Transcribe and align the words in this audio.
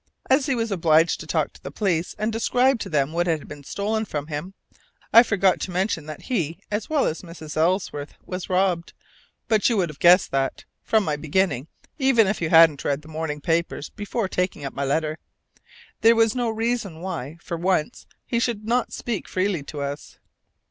As 0.31 0.47
he 0.47 0.55
was 0.55 0.71
obliged 0.71 1.19
to 1.19 1.27
talk 1.27 1.53
to 1.53 1.61
the 1.61 1.69
police, 1.69 2.15
and 2.17 2.33
describe 2.33 2.79
to 2.79 2.89
them 2.89 3.13
what 3.13 3.27
had 3.27 3.47
been 3.47 3.63
stolen 3.63 4.03
from 4.03 4.25
him 4.25 4.55
(I 5.13 5.21
forgot 5.21 5.59
to 5.59 5.69
mention 5.71 6.07
that 6.07 6.23
he 6.23 6.57
as 6.71 6.89
well 6.89 7.05
as 7.05 7.21
Mrs. 7.21 7.55
Ellsworth 7.55 8.15
was 8.25 8.49
robbed, 8.49 8.93
but 9.47 9.69
you 9.69 9.77
would 9.77 9.89
have 9.89 9.99
guessed 9.99 10.31
that, 10.31 10.65
from 10.81 11.03
my 11.03 11.17
beginning, 11.17 11.67
even 11.99 12.25
if 12.25 12.41
you 12.41 12.49
haven't 12.49 12.83
read 12.83 13.03
the 13.03 13.09
morning 13.09 13.41
papers 13.41 13.89
before 13.91 14.27
taking 14.27 14.65
up 14.65 14.73
my 14.73 14.85
letter), 14.85 15.19
there 16.01 16.15
was 16.15 16.33
no 16.33 16.49
reason 16.49 17.01
why, 17.01 17.37
for 17.39 17.55
once, 17.55 18.07
he 18.25 18.39
should 18.39 18.65
not 18.65 18.91
speak 18.91 19.27
freely 19.27 19.61
to 19.61 19.81
us. 19.81 20.17